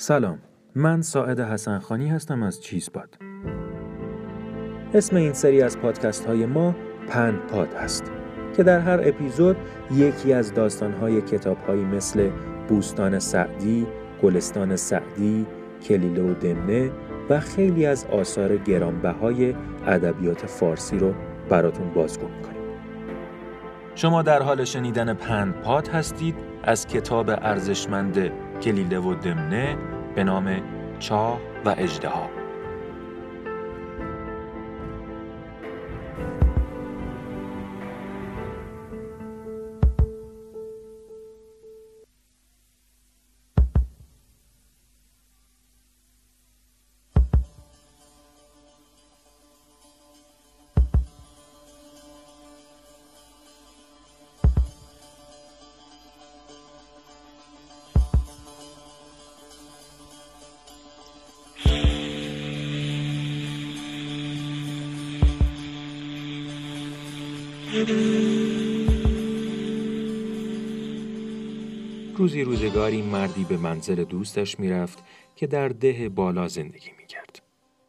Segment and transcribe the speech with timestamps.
[0.00, 0.38] سلام.
[0.74, 3.18] من ساعد حسنخانی هستم از چیزپاد
[4.94, 6.74] اسم این سری از پادکست های ما
[7.08, 8.12] پند پاد هست
[8.56, 9.56] که در هر اپیزود
[9.94, 12.30] یکی از داستان های کتاب هایی مثل
[12.68, 13.86] بوستان سعدی،
[14.22, 15.46] گلستان سعدی،
[15.82, 16.90] کلیله و دمنه
[17.30, 19.54] و خیلی از آثار گرانبهای
[19.86, 21.14] ادبیات فارسی رو
[21.48, 22.58] براتون بازگو می‌کنیم.
[23.94, 29.76] شما در حال شنیدن پند پاد هستید از کتاب ارزشمند کلیله و دمنه
[30.14, 30.60] به نام
[30.98, 32.30] چاه و اجدها
[72.16, 74.98] روزی روزگاری مردی به منزل دوستش می‌رفت
[75.36, 77.42] که در ده بالا زندگی می‌کرد.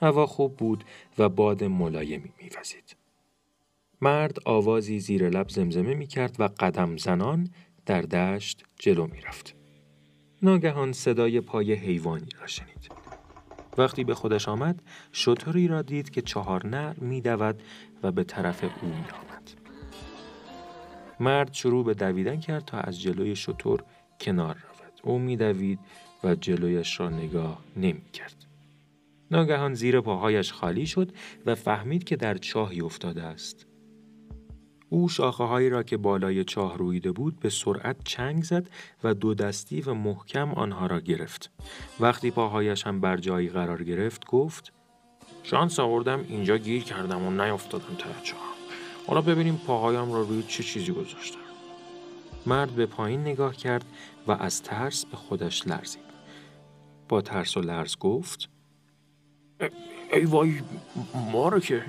[0.00, 0.84] هوا خوب بود
[1.18, 2.96] و باد ملایمی میوزید.
[4.00, 7.50] مرد آوازی زیر لب زمزمه می‌کرد و قدم زنان
[7.86, 9.54] در دشت جلو می‌رفت.
[10.42, 12.90] ناگهان صدای پای حیوانی را شنید.
[13.78, 17.62] وقتی به خودش آمد شطوری را دید که چهار نر میدود
[18.02, 19.33] و به طرف او میآمد.
[21.20, 23.84] مرد شروع به دویدن کرد تا از جلوی شطور
[24.20, 25.78] کنار رود او میدوید
[26.24, 28.46] و جلویش را نگاه نمی کرد.
[29.30, 31.12] ناگهان زیر پاهایش خالی شد
[31.46, 33.66] و فهمید که در چاهی افتاده است.
[34.88, 38.70] او شاخه هایی را که بالای چاه رویده بود به سرعت چنگ زد
[39.04, 41.50] و دو دستی و محکم آنها را گرفت.
[42.00, 44.72] وقتی پاهایش هم بر جایی قرار گرفت گفت
[45.42, 48.53] شانس آوردم اینجا گیر کردم و نیافتادم ته چاه.
[49.06, 51.38] حالا ببینیم پاهایم را روی چه چیزی گذاشتم.
[52.46, 53.84] مرد به پایین نگاه کرد
[54.26, 56.04] و از ترس به خودش لرزید.
[57.08, 58.48] با ترس و لرز گفت
[60.12, 60.60] ای وای
[61.32, 61.84] مارو که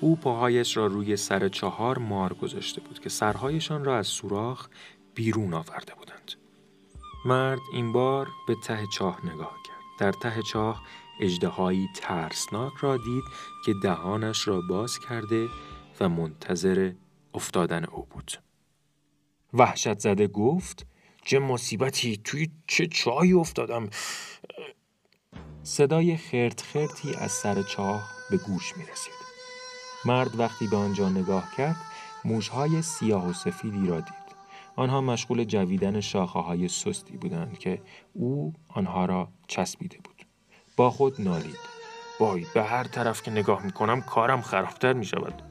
[0.00, 4.68] او پاهایش را روی سر چهار مار گذاشته بود که سرهایشان را از سوراخ
[5.14, 6.32] بیرون آورده بودند.
[7.24, 9.78] مرد این بار به ته چاه نگاه کرد.
[9.98, 10.82] در ته چاه
[11.20, 13.24] اجدهایی ترسناک را دید
[13.64, 15.48] که دهانش را باز کرده
[16.00, 16.92] و منتظر
[17.34, 18.32] افتادن او بود.
[19.54, 20.86] وحشت زده گفت
[21.24, 23.90] چه مصیبتی توی چه چایی افتادم
[25.62, 29.12] صدای خرت خرتی از سر چاه به گوش می رسید.
[30.04, 31.76] مرد وقتی به آنجا نگاه کرد
[32.24, 34.28] موشهای سیاه و سفیدی را دید.
[34.76, 40.17] آنها مشغول جویدن شاخه های سستی بودند که او آنها را چسبیده بود.
[40.78, 41.58] با خود نالید.
[42.20, 45.42] وای به هر طرف که نگاه می کنم کارم خرابتر می شود.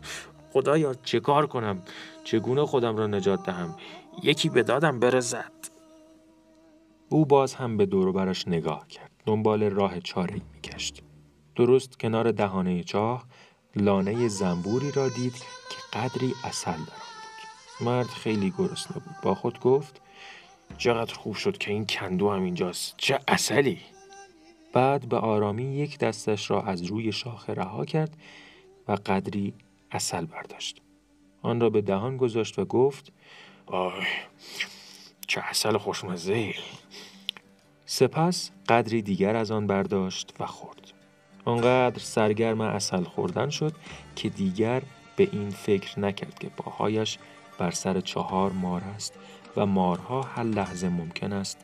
[0.54, 1.82] خدایا چه کار کنم؟
[2.24, 3.76] چگونه خودم را نجات دهم؟
[4.24, 5.52] یکی به دادم برزد
[7.10, 9.12] او باز هم به دور برش نگاه کرد.
[9.26, 11.04] دنبال راه چاره می میگشت.
[11.56, 13.26] درست کنار دهانه چاه
[13.76, 15.34] لانه زنبوری را دید
[15.70, 19.16] که قدری اصل در بود مرد خیلی گرسنه بود.
[19.24, 20.02] با خود گفت
[20.78, 22.94] چقدر خوب شد که این کندو هم اینجاست.
[22.98, 23.80] چه اصلی
[24.78, 28.18] بعد به آرامی یک دستش را از روی شاخه رها کرد
[28.88, 29.54] و قدری
[29.92, 30.82] اصل برداشت.
[31.42, 33.12] آن را به دهان گذاشت و گفت
[33.66, 33.94] آه
[35.28, 36.54] چه اصل خوشمزه
[37.86, 40.92] سپس قدری دیگر از آن برداشت و خورد.
[41.46, 43.74] آنقدر سرگرم اصل خوردن شد
[44.16, 44.82] که دیگر
[45.16, 47.18] به این فکر نکرد که پاهایش
[47.58, 49.13] بر سر چهار مار است
[49.56, 51.57] و مارها هر لحظه ممکن است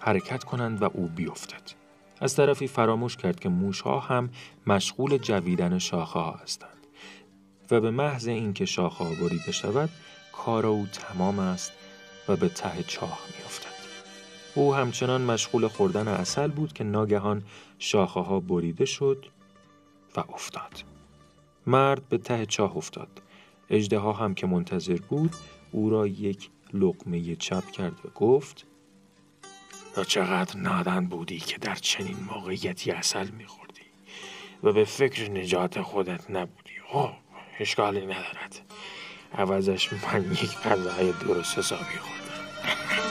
[0.00, 1.85] حرکت کنند و او بیفتد.
[2.20, 4.30] از طرفی فراموش کرد که موشها هم
[4.66, 6.70] مشغول جویدن شاخه ها هستند.
[7.70, 9.90] و به محض اینکه شاخه بریده شود
[10.32, 11.72] کار او تمام است
[12.28, 13.76] و به ته چاه میافتد
[14.54, 17.42] او همچنان مشغول خوردن اصل بود که ناگهان
[17.78, 19.26] شاخه ها بریده شد
[20.16, 20.84] و افتاد
[21.66, 23.22] مرد به ته چاه افتاد
[23.70, 25.34] اجده هم که منتظر بود
[25.72, 28.66] او را یک لقمه چپ کرد و گفت
[29.96, 33.82] تا چقدر نادان بودی که در چنین موقعیتی اصل میخوردی
[34.62, 36.72] و به فکر نجات خودت نبودی.
[36.92, 37.16] اوه
[37.60, 38.60] اشکالی ندارد.
[39.38, 43.05] عوضش من یک غذای درست حسابی خوردم.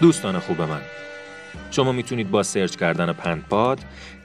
[0.00, 0.80] دوستان خوب من
[1.70, 3.12] شما می‌تونید با سرچ کردن
[3.50, 3.78] پاد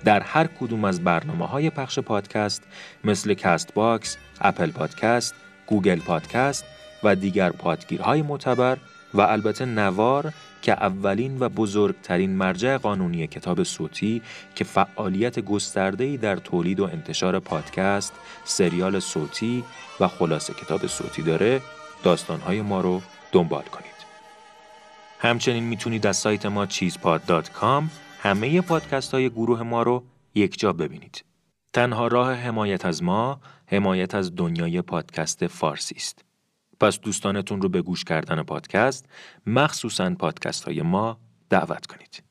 [0.06, 2.63] در هر کدوم از برنامه های پخش پادکست
[3.03, 5.35] مثل کست باکس، اپل پادکست،
[5.68, 6.65] گوگل پادکست
[7.03, 8.77] و دیگر پادگیرهای معتبر
[9.13, 14.21] و البته نوار که اولین و بزرگترین مرجع قانونی کتاب صوتی
[14.56, 18.13] که فعالیت گسترده‌ای در تولید و انتشار پادکست،
[18.45, 19.63] سریال صوتی
[20.00, 21.62] و خلاصه کتاب صوتی داره،
[22.03, 23.01] داستانهای ما رو
[23.31, 24.00] دنبال کنید.
[25.21, 27.83] همچنین می‌تونید از سایت ما چیزپاد.com
[28.19, 30.03] همه پادکست های گروه ما رو
[30.35, 31.25] یک جا ببینید.
[31.73, 36.25] تنها راه حمایت از ما، حمایت از دنیای پادکست فارسی است.
[36.79, 39.06] پس دوستانتون رو به گوش کردن پادکست،
[39.45, 41.18] مخصوصا پادکست های ما
[41.50, 42.24] دعوت کنید.